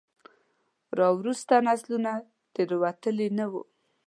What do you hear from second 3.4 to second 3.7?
وو.